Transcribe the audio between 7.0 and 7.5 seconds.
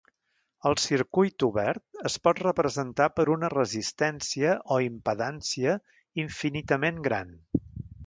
gran.